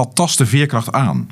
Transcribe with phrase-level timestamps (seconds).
[0.00, 1.28] Wat tast de veerkracht aan?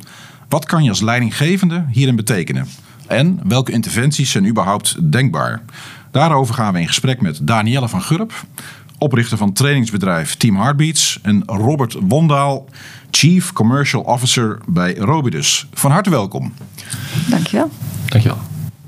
[0.48, 2.66] Wat kan je als leidinggevende hierin betekenen?
[3.06, 5.62] En welke interventies zijn überhaupt denkbaar?
[6.10, 8.32] Daarover gaan we in gesprek met Danielle van Gurp,
[8.98, 12.68] oprichter van trainingsbedrijf Team Heartbeats, en Robert Wondaal,
[13.10, 15.66] Chief Commercial Officer bij Robidus.
[15.72, 16.54] Van harte welkom.
[17.28, 17.70] Dankjewel.
[18.06, 18.38] Dankjewel.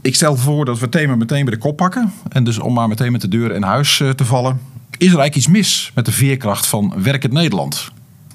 [0.01, 2.13] Ik stel voor dat we het thema meteen bij de kop pakken.
[2.29, 4.61] En dus om maar meteen met de deur in huis eh, te vallen.
[4.91, 7.93] Is er eigenlijk iets mis met de veerkracht van Werkend Nederland?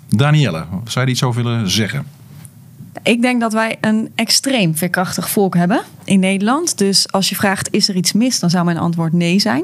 [0.10, 2.06] Danielle, zou je iets over willen zeggen?
[3.04, 6.78] Ik denk dat wij een extreem veerkrachtig volk hebben in Nederland.
[6.78, 8.40] Dus als je vraagt, is er iets mis?
[8.40, 9.64] Dan zou mijn antwoord nee zijn.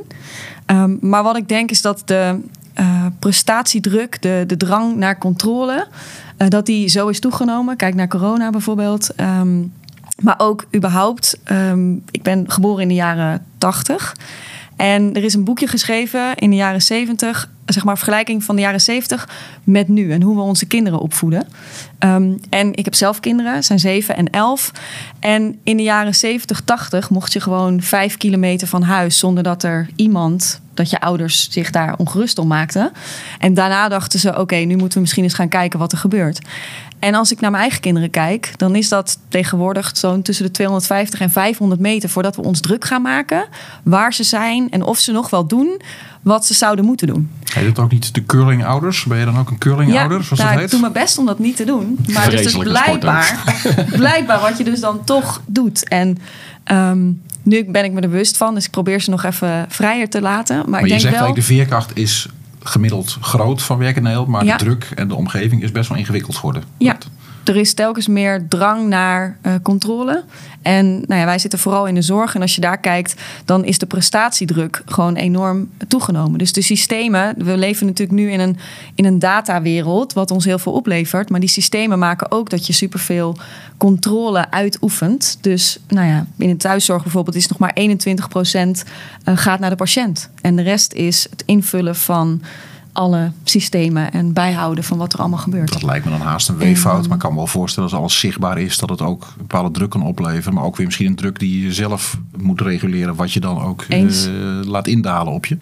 [0.66, 2.40] Um, maar wat ik denk is dat de
[2.80, 5.88] uh, prestatiedruk, de, de drang naar controle,
[6.38, 7.76] uh, dat die zo is toegenomen.
[7.76, 9.10] Kijk naar corona bijvoorbeeld.
[9.20, 9.74] Um,
[10.22, 14.16] maar ook überhaupt, um, ik ben geboren in de jaren 80.
[14.76, 18.62] En er is een boekje geschreven in de jaren 70, zeg maar vergelijking van de
[18.62, 19.30] jaren 70
[19.64, 21.48] met nu en hoe we onze kinderen opvoeden.
[22.00, 24.72] Um, en ik heb zelf kinderen, zijn 7 en 11.
[25.20, 29.64] En in de jaren 70, 80 mocht je gewoon vijf kilometer van huis zonder dat
[29.64, 32.92] er iemand, dat je ouders zich daar ongerust om maakten.
[33.40, 36.40] En daarna dachten ze: oké, nu moeten we misschien eens gaan kijken wat er gebeurt.
[37.02, 40.52] En als ik naar mijn eigen kinderen kijk, dan is dat tegenwoordig zo'n tussen de
[40.52, 43.46] 250 en 500 meter voordat we ons druk gaan maken.
[43.84, 45.82] Waar ze zijn en of ze nog wel doen
[46.22, 47.30] wat ze zouden moeten doen.
[47.54, 49.04] Heet het ook niet de curlingouders?
[49.04, 50.28] Ben je dan ook een curlingouder?
[50.36, 52.00] Ja, nou, ik doe mijn best om dat niet te doen.
[52.14, 53.56] Maar het is dus blijkbaar,
[53.96, 55.88] blijkbaar wat je dus dan toch doet.
[55.88, 56.18] En
[56.72, 60.10] um, nu ben ik me er bewust van, dus ik probeer ze nog even vrijer
[60.10, 60.56] te laten.
[60.56, 62.28] Maar, maar ik je denk zegt wel, eigenlijk de veerkracht is
[62.64, 64.58] gemiddeld groot van werk in Nederland, maar Ja.
[64.58, 66.64] de druk en de omgeving is best wel ingewikkeld geworden.
[66.78, 66.98] Ja,
[67.44, 70.24] er is telkens meer drang naar uh, controle.
[70.62, 72.36] En nou ja, wij zitten vooral in de zorg.
[72.36, 76.40] En als je daar kijkt, dan is de prestatiedruk gewoon enorm toegenomen.
[76.40, 78.58] Dus de systemen, we leven natuurlijk nu in een,
[78.96, 81.30] in een datawereld, wat ons heel veel oplevert.
[81.30, 83.38] Maar die systemen maken ook dat je superveel
[83.78, 85.38] controle uitoefent.
[85.42, 88.88] Dus nou ja, in de thuiszorg bijvoorbeeld is nog maar 21%
[89.24, 90.30] gaat naar de patiënt.
[90.42, 92.42] En de rest is het invullen van
[92.94, 95.74] alle systemen en bijhouden van wat er allemaal gebeurt.
[95.74, 97.04] Dat lijkt me dan haast een weeffout.
[97.04, 99.72] Maar ik kan me wel voorstellen als alles zichtbaar is dat het ook een bepaalde
[99.72, 100.54] druk kan opleveren.
[100.54, 103.16] Maar ook weer misschien een druk die je zelf moet reguleren.
[103.16, 104.28] Wat je dan ook uh,
[104.64, 105.58] laat indalen op je.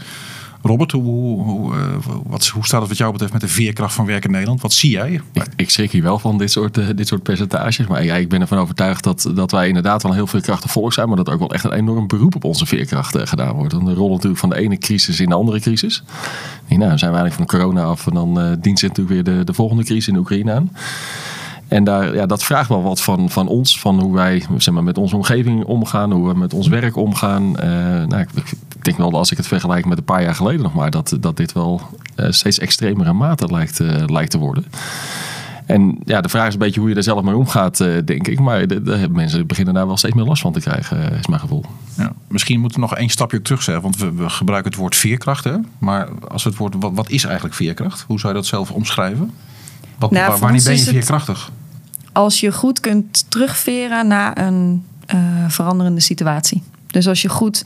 [0.61, 1.81] Robert, hoe, uh,
[2.25, 4.61] wat, hoe staat het wat jou betreft met de veerkracht van werk in Nederland?
[4.61, 5.21] Wat zie jij?
[5.31, 7.87] Ik, ik schrik hier wel van dit soort, uh, dit soort percentages.
[7.87, 11.07] Maar ja, ik ben ervan overtuigd dat, dat wij inderdaad wel heel veerkrachtig volk zijn.
[11.07, 13.73] Maar dat ook wel echt een enorm beroep op onze veerkracht uh, gedaan wordt.
[13.73, 16.03] Want we rollen natuurlijk van de ene crisis in de andere crisis.
[16.67, 18.07] Nou, dan zijn we eigenlijk van corona af.
[18.07, 20.71] En dan dient ze natuurlijk weer de, de volgende crisis in de Oekraïne aan.
[21.69, 24.83] En daar, ja, dat vraagt wel wat van, van ons, van hoe wij zeg maar,
[24.83, 27.43] met onze omgeving omgaan, hoe we met ons werk omgaan.
[27.49, 27.63] Uh,
[28.05, 28.29] nou, ik,
[28.89, 31.17] denk wel dat als ik het vergelijk met een paar jaar geleden nog maar, dat,
[31.19, 31.81] dat dit wel
[32.15, 34.65] uh, steeds extremere mate lijkt, uh, lijkt te worden.
[35.65, 38.39] En ja, de vraag is een beetje hoe je er zelf mee omgaat, denk ik.
[38.39, 41.41] Maar de, de mensen beginnen daar wel steeds meer last van te krijgen, is mijn
[41.41, 41.65] gevoel.
[41.97, 43.83] Ja, misschien moeten we nog één stapje terug zeggen.
[43.83, 45.43] Want we, we gebruiken het woord veerkracht.
[45.43, 45.55] Hè?
[45.77, 48.03] Maar als het woord, wat, wat is eigenlijk veerkracht?
[48.07, 49.31] Hoe zou je dat zelf omschrijven?
[49.99, 51.51] Wat, Nou, waar, wanneer ben je veerkrachtig?
[52.19, 56.63] als je goed kunt terugveren naar een eh, veranderende situatie.
[56.87, 57.65] Dus als je goed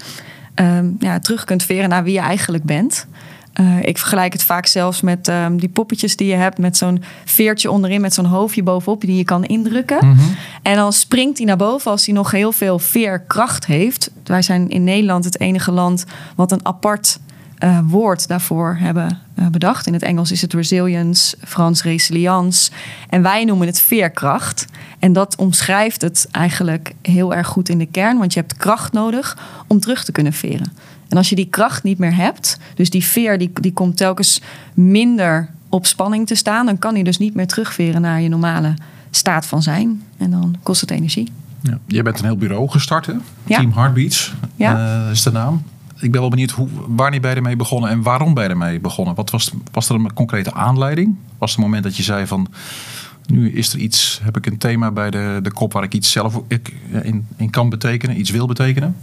[0.53, 3.07] ehm, ja, terug kunt veren naar wie je eigenlijk bent.
[3.53, 7.03] Eh, ik vergelijk het vaak zelfs met ehm, die poppetjes die je hebt met zo'n
[7.25, 10.17] veertje onderin, met zo'n hoofdje bovenop die je kan indrukken.
[10.61, 14.11] En dan springt hij naar boven als hij nog heel veel veerkracht heeft.
[14.23, 16.05] Wij zijn in Nederland het enige land
[16.35, 17.19] wat een apart
[17.63, 19.87] uh, woord daarvoor hebben uh, bedacht.
[19.87, 22.71] In het Engels is het resilience, Frans resilience.
[23.09, 24.65] En wij noemen het veerkracht.
[24.99, 28.17] En dat omschrijft het eigenlijk heel erg goed in de kern.
[28.17, 29.37] Want je hebt kracht nodig
[29.67, 30.71] om terug te kunnen veren.
[31.09, 34.41] En als je die kracht niet meer hebt, dus die veer die, die komt telkens
[34.73, 38.73] minder op spanning te staan, dan kan hij dus niet meer terugveren naar je normale
[39.11, 40.03] staat van zijn.
[40.17, 41.31] En dan kost het energie.
[41.61, 41.77] Ja.
[41.85, 43.13] Jij bent een heel bureau gestart, hè?
[43.45, 43.57] Ja.
[43.57, 45.05] Team Heartbeats Ja.
[45.05, 45.63] uh, is de naam.
[45.99, 48.79] Ik ben wel benieuwd, hoe, wanneer ben je ermee begonnen en waarom ben je ermee
[48.79, 49.15] begonnen?
[49.15, 51.15] Wat was, was er een concrete aanleiding?
[51.37, 52.47] Was het moment dat je zei van,
[53.25, 56.11] nu is er iets, heb ik een thema bij de, de kop waar ik iets
[56.11, 56.73] zelf ik,
[57.03, 58.95] in, in kan betekenen, iets wil betekenen?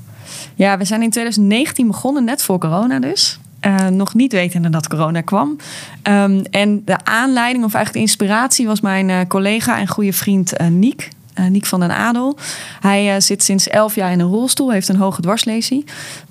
[0.55, 3.39] Ja, we zijn in 2019 begonnen, net voor corona dus.
[3.67, 5.57] Uh, nog niet wetende dat corona kwam.
[6.03, 10.53] Um, en de aanleiding, of eigenlijk de inspiratie, was mijn uh, collega en goede vriend
[10.71, 11.09] Niek.
[11.41, 12.37] Uh, Niek van den Adel.
[12.81, 15.85] Hij uh, zit sinds elf jaar in een rolstoel, heeft een hoge dwarslesie.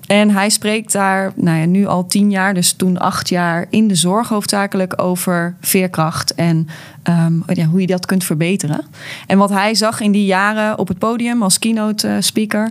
[0.06, 3.88] En hij spreekt daar nou ja, nu al tien jaar, dus toen acht jaar in
[3.88, 6.68] de zorg hoofdzakelijk over veerkracht en
[7.04, 8.84] um, ja, hoe je dat kunt verbeteren.
[9.26, 12.70] En wat hij zag in die jaren op het podium als keynote uh, speaker,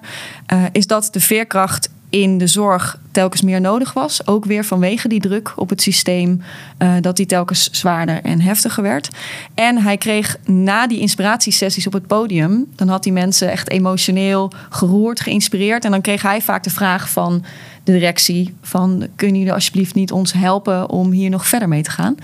[0.71, 4.27] is dat de veerkracht in de zorg telkens meer nodig was.
[4.27, 6.41] Ook weer vanwege die druk op het systeem,
[6.77, 9.09] uh, dat die telkens zwaarder en heftiger werd.
[9.53, 14.51] En hij kreeg na die inspiratiesessies op het podium, dan had hij mensen echt emotioneel
[14.69, 15.85] geroerd, geïnspireerd.
[15.85, 17.43] En dan kreeg hij vaak de vraag van
[17.83, 21.91] de directie: van kunnen jullie alsjeblieft niet ons helpen om hier nog verder mee te
[21.91, 22.15] gaan?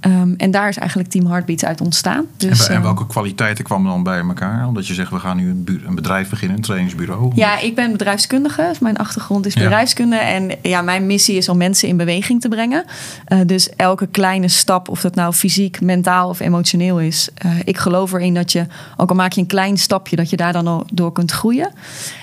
[0.00, 2.24] Ehm, en daar is eigenlijk Team Heartbeats uit ontstaan.
[2.36, 4.66] Dus, en, en, ehm, welke kwaliteiten kwamen dan bij elkaar?
[4.66, 7.32] Omdat je zegt, we gaan nu een, een bedrijf beginnen, een trainingsbureau.
[7.34, 8.72] Ja, ik ben bedrijfskundige.
[8.80, 10.16] Mijn achtergrond is bedrijfskunde.
[10.16, 12.84] En ja, mijn missie is om mensen in beweging te brengen.
[13.28, 17.28] Uh, dus elke kleine stap, of dat nou fysiek, mentaal of emotioneel is.
[17.46, 18.66] Uh, ik geloof erin dat je,
[18.96, 21.70] ook al maak je een klein stapje, dat je daar dan door kunt groeien.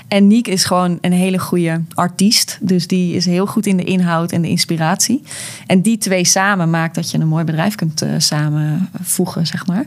[0.08, 2.58] En Niek is gewoon een hele goede artiest.
[2.62, 5.22] Dus die is heel goed in de inhoud en de inspiratie.
[5.68, 9.86] En die twee samen maakt dat je een mooi bedrijf kunt uh, samenvoegen, zeg maar.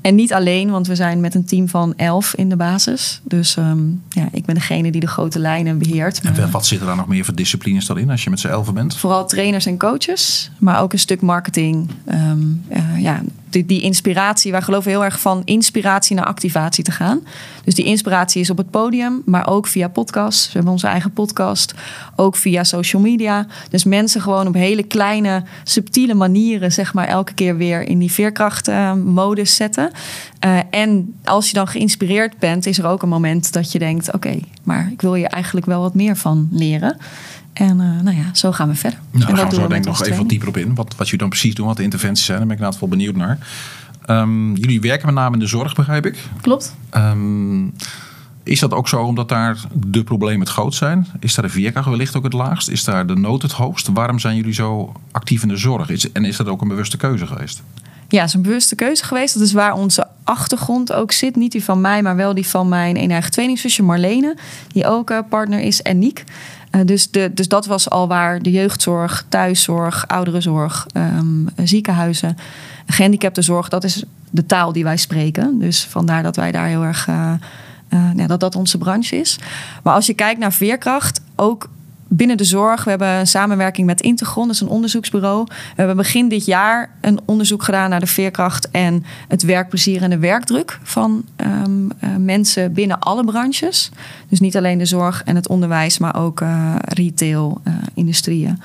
[0.00, 3.20] En niet alleen, want we zijn met een team van elf in de basis.
[3.24, 6.20] Dus um, ja, ik ben degene die de grote lijnen beheert.
[6.20, 8.48] En wat zit er dan nog meer voor disciplines dan in als je met z'n
[8.48, 8.96] elfen bent?
[8.96, 11.90] Vooral trainers en coaches, maar ook een stuk marketing.
[12.12, 13.20] Um, uh, ja,
[13.66, 17.20] die, inspiratie, wij geloven heel erg van inspiratie naar activatie te gaan.
[17.64, 20.46] Dus die inspiratie is op het podium, maar ook via podcast.
[20.46, 21.74] We hebben onze eigen podcast,
[22.16, 23.46] ook via social media.
[23.70, 28.12] Dus mensen gewoon op hele kleine, subtiele manieren, zeg maar, elke keer weer in die
[28.12, 29.90] veerkrachtmodus zetten.
[30.46, 34.12] Uh, en als je dan geïnspireerd bent, is er ook een moment dat je denkt:
[34.12, 36.96] oké, maar ik wil je eigenlijk wel wat meer van leren.
[37.58, 38.98] En uh, nou ja, zo gaan we verder.
[39.10, 40.74] Nou, daar gaan we zo denk ik nog even wat dieper op in.
[40.74, 42.38] Wat, wat jullie dan precies doen, wat de interventies zijn.
[42.38, 43.38] Daar ben ik inderdaad wel benieuwd naar.
[44.10, 46.18] Um, jullie werken met name in de zorg, begrijp ik.
[46.40, 46.74] Klopt.
[46.96, 47.72] Um,
[48.42, 51.06] is dat ook zo omdat daar de problemen het groot zijn?
[51.20, 52.68] Is daar de veerkracht wellicht ook het laagst?
[52.68, 53.88] Is daar de nood het hoogst?
[53.92, 55.90] Waarom zijn jullie zo actief in de zorg?
[55.90, 57.62] Is, en is dat ook een bewuste keuze geweest?
[58.08, 59.34] Ja, het is een bewuste keuze geweest.
[59.34, 61.36] Dat is waar onze achtergrond ook zit.
[61.36, 64.36] Niet die van mij, maar wel die van mijn eigen tweelingzusje Marlene.
[64.68, 66.24] Die ook uh, partner is en Niek.
[66.70, 72.36] Uh, dus, de, dus dat was al waar de jeugdzorg, thuiszorg, ouderenzorg, um, ziekenhuizen,
[72.86, 75.58] gehandicaptenzorg, dat is de taal die wij spreken.
[75.58, 77.06] Dus vandaar dat wij daar heel erg.
[77.06, 77.32] Uh,
[77.90, 79.38] uh, ja, dat dat onze branche is.
[79.82, 81.68] Maar als je kijkt naar veerkracht, ook
[82.08, 82.84] binnen de zorg.
[82.84, 85.44] We hebben een samenwerking met Integron, dat is een onderzoeksbureau.
[85.46, 90.10] We hebben begin dit jaar een onderzoek gedaan naar de veerkracht en het werkplezier en
[90.10, 93.90] de werkdruk van um, uh, mensen binnen alle branches.
[94.28, 98.60] Dus niet alleen de zorg en het onderwijs, maar ook uh, retail, uh, industrieën.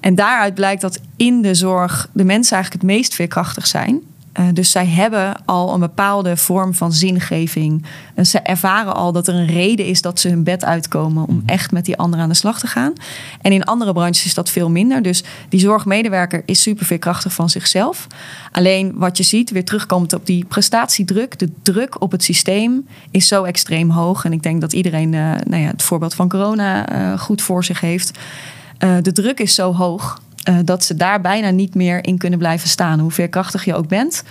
[0.00, 4.00] En daaruit blijkt dat in de zorg de mensen eigenlijk het meest veerkrachtig zijn.
[4.38, 7.84] Uh, dus zij hebben al een bepaalde vorm van zingeving.
[8.14, 11.42] En ze ervaren al dat er een reden is dat ze hun bed uitkomen om
[11.46, 12.92] echt met die anderen aan de slag te gaan.
[13.40, 15.02] En in andere branches is dat veel minder.
[15.02, 18.06] Dus die zorgmedewerker is super veerkrachtig van zichzelf.
[18.52, 21.38] Alleen wat je ziet, weer terugkomt op die prestatiedruk.
[21.38, 24.24] De druk op het systeem is zo extreem hoog.
[24.24, 27.64] En ik denk dat iedereen uh, nou ja, het voorbeeld van corona uh, goed voor
[27.64, 28.18] zich heeft.
[29.02, 32.68] de druk is zo hoog uh, dat ze daar bijna niet meer in kunnen blijven
[32.68, 32.98] staan.
[32.98, 34.22] Hoe veerkrachtig je ook bent,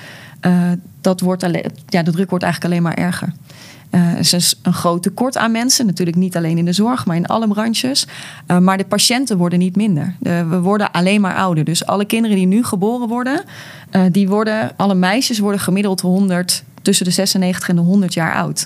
[0.42, 0.72] uh,
[1.02, 3.34] dat wordt alleen, ja, de druk wordt eigenlijk alleen maar erger.
[3.92, 7.16] Uh, er is een groot tekort aan mensen, natuurlijk niet alleen in de zorg, maar
[7.16, 8.08] in alle branches.
[8.62, 10.16] Maar de patiënten worden niet minder.
[10.20, 11.64] De, we worden alleen maar ouder.
[11.64, 13.42] Dus alle kinderen die nu geboren worden,
[14.12, 18.66] die worden, alle meisjes worden gemiddeld 100, tussen de 96 en de 100 jaar oud.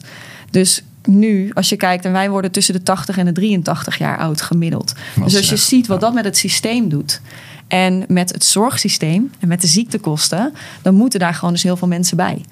[0.50, 4.18] Dus nu, als je kijkt, en wij worden tussen de 80 en de 83 jaar
[4.18, 4.94] oud gemiddeld.
[5.24, 7.22] Dus als je ziet wat dat met het systeem doet.
[7.68, 11.88] En met het zorgsysteem en met de ziektekosten, dan moeten daar gewoon dus heel veel
[11.88, 12.46] mensen bij.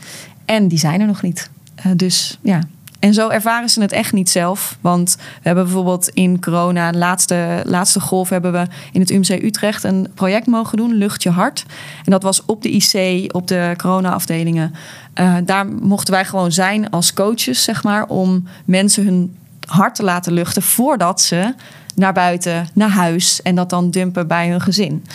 [0.45, 1.49] En die zijn er nog niet.
[1.85, 2.61] Uh, dus ja,
[3.01, 4.77] en zo ervaren ze het echt niet zelf.
[4.81, 9.29] Want we hebben bijvoorbeeld in corona, de laatste, laatste golf, hebben we in het UMC
[9.43, 11.65] Utrecht een project mogen doen, Lucht je hart.
[12.05, 14.73] En dat was op de IC, op de corona-afdelingen.
[15.15, 19.35] Uh, daar mochten wij gewoon zijn als coaches, zeg maar, om mensen hun
[19.67, 21.53] hart te laten luchten voordat ze
[21.95, 25.05] naar buiten, naar huis en dat dan dumpen bij hun gezin.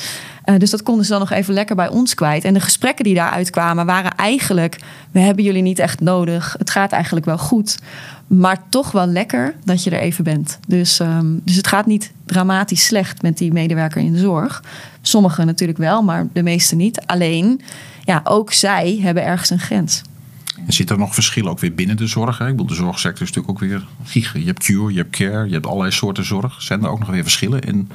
[0.46, 2.44] Uh, dus dat konden ze dan nog even lekker bij ons kwijt.
[2.44, 4.78] En de gesprekken die daaruit kwamen waren eigenlijk:
[5.10, 6.54] we hebben jullie niet echt nodig.
[6.58, 7.78] Het gaat eigenlijk wel goed.
[8.26, 10.58] Maar toch wel lekker dat je er even bent.
[10.68, 14.62] Dus, um, dus het gaat niet dramatisch slecht met die medewerker in de zorg.
[15.02, 17.06] Sommigen natuurlijk wel, maar de meeste niet.
[17.06, 17.60] Alleen,
[18.04, 20.02] ja, ook zij hebben ergens een grens.
[20.66, 22.38] En zit er nog verschillen ook weer binnen de zorg?
[22.38, 22.44] Hè?
[22.44, 24.38] Ik bedoel, de zorgsector is natuurlijk ook weer giga.
[24.38, 26.62] Je hebt cure, je hebt care, je hebt allerlei soorten zorg.
[26.62, 27.90] Zijn er ook nog weer verschillen in,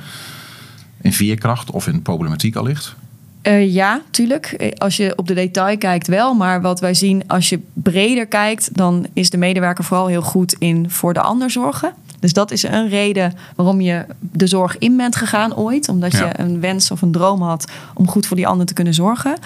[1.01, 2.95] in veerkracht of in problematiek allicht?
[3.43, 4.73] Uh, ja, tuurlijk.
[4.77, 6.33] Als je op de detail kijkt wel.
[6.33, 8.77] Maar wat wij zien, als je breder kijkt...
[8.77, 11.93] dan is de medewerker vooral heel goed in voor de ander zorgen.
[12.21, 15.89] Dus dat is een reden waarom je de zorg in bent gegaan ooit.
[15.89, 16.25] Omdat Ja.
[16.25, 19.37] je een wens of een droom had om goed voor die ander te kunnen zorgen.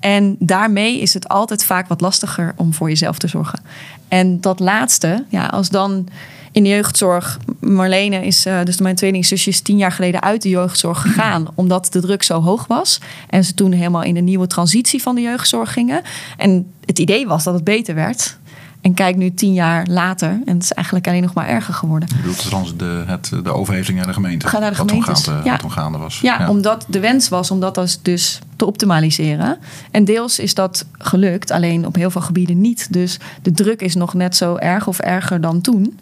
[0.00, 3.60] En daarmee is het altijd vaak wat lastiger om voor jezelf te zorgen.
[4.08, 6.08] En dat laatste, ja, als dan
[6.52, 7.38] in de jeugdzorg.
[7.60, 11.46] Marlene is, eh, dus mijn tweelingzusje, is tien jaar geleden uit de jeugdzorg gegaan.
[11.54, 13.00] Omdat de druk zo hoog was.
[13.28, 16.02] En ze toen helemaal in de nieuwe transitie van de jeugdzorg gingen.
[16.36, 18.38] En het idee was dat het beter werd.
[18.84, 20.28] En kijk nu tien jaar later.
[20.28, 22.08] En het is eigenlijk alleen nog maar erger geworden.
[22.08, 24.48] Je bedoelt trouwens de, het, de overheving naar de gemeente.
[24.48, 25.50] Ga naar de wat toen gemeentes, gaande, ja.
[25.50, 26.20] wat toen gaande was.
[26.20, 29.58] Ja, omdat de wens was om dat dus te optimaliseren.
[29.90, 32.92] En deels is dat gelukt, alleen op heel veel gebieden niet.
[32.92, 35.98] Dus de druk is nog net zo erg of erger dan toen.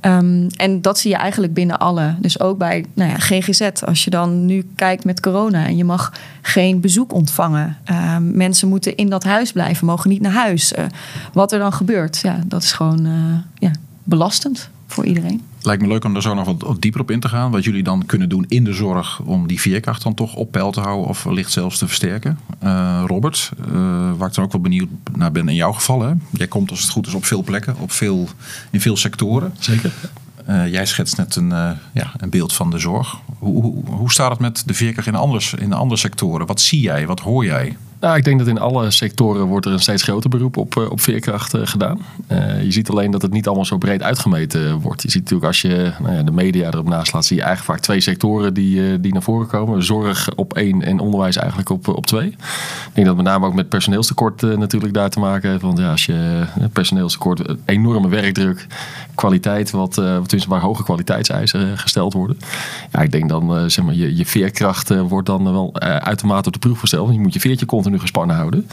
[0.00, 2.14] Ehm, en dat zie je eigenlijk binnen alle.
[2.18, 3.70] Dus ook bij nou ja, GGZ.
[3.84, 7.76] Als je dan nu kijkt met corona en je mag geen bezoek ontvangen.
[7.84, 10.72] Ehm, mensen moeten in dat huis blijven, mogen niet naar huis.
[10.72, 10.84] Eh,
[11.32, 13.70] wat er dan gebeurt, ja, dat is gewoon eh, ja,
[14.04, 15.42] belastend voor iedereen.
[15.62, 17.50] Lijkt me leuk om daar zo nog wat, wat dieper op in te gaan.
[17.50, 20.70] Wat jullie dan kunnen doen in de zorg om die veerkracht dan toch op peil
[20.70, 22.38] te houden of wellicht zelfs te versterken.
[22.58, 26.02] Eh, Robert, eh, waar ik dan ook wel benieuwd naar ben in jouw geval.
[26.02, 26.12] Hè?
[26.30, 28.28] Jij komt als het goed is op veel plekken, op veel,
[28.70, 29.54] in veel sectoren.
[29.58, 29.92] Zeker.
[30.50, 33.16] Eh, jij schetst net een, eh, ja, een beeld van de zorg.
[33.38, 36.46] Hoe, hoe, hoe staat het met de veerkracht in andere, in andere sectoren?
[36.46, 37.06] Wat zie jij?
[37.06, 37.76] Wat hoor jij?
[38.00, 40.90] Nou, ik denk dat in alle sectoren wordt er een steeds groter beroep op, eh,
[40.90, 41.98] op veerkracht eh, gedaan.
[42.26, 45.02] Eh, je ziet alleen dat het niet allemaal zo breed uitgemeten wordt.
[45.02, 47.84] Je ziet natuurlijk als je nou ja, de media erop naslaat, zie je eigenlijk vaak
[47.84, 49.84] twee sectoren die, die naar voren komen.
[49.84, 52.26] Zorg op één en onderwijs eigenlijk op, op twee.
[52.28, 52.36] Ik
[52.92, 55.62] denk dat met name ook met personeelstekort natuurlijk daar te maken heeft.
[55.62, 58.66] Want ja, als je personeelstekort, enorme werkdruk,
[59.14, 62.38] kwaliteit, wat, tenminste waar hoge kwaliteitseisen gesteld worden.
[62.92, 66.58] Ja, ik denk dan, zeg maar, je, je veerkracht wordt dan wel uitermate op de
[66.58, 67.02] proef gesteld.
[67.02, 68.68] Want je moet je veertje continu gespannen houden.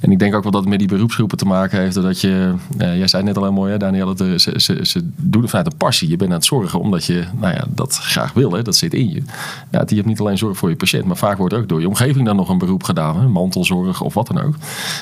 [0.00, 1.94] En ik denk ook wel dat het met die beroepsgroepen te maken heeft.
[1.94, 5.00] Dat je, eh, jij zei net al heel mooi, hè, Daniel, dat ze, ze, ze
[5.16, 6.08] doen vanuit een passie.
[6.08, 8.52] Je bent aan het zorgen omdat je nou ja, dat graag wil.
[8.52, 9.22] Hè, dat zit in je.
[9.70, 11.88] Ja, je hebt niet alleen zorg voor je patiënt, maar vaak wordt ook door je
[11.88, 13.20] omgeving dan nog een beroep gedaan.
[13.20, 14.54] Hè, mantelzorg of wat dan ook.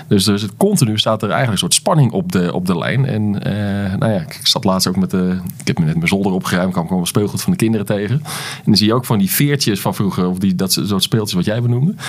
[0.08, 3.06] Dus, dus het continu staat er eigenlijk een soort spanning op de, op de lijn.
[3.06, 5.38] En eh, nou ja, ik zat laatst ook met de.
[5.60, 8.14] Ik heb net mijn zolder opgeruimd, kwam gewoon een speelgoed van de kinderen tegen.
[8.24, 11.32] En dan zie je ook van die veertjes van vroeger, of die, dat soort speeltjes
[11.32, 11.94] wat jij benoemde.